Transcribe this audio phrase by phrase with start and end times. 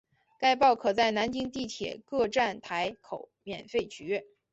[0.39, 4.25] 该报可在南京地铁各站台口免费取阅。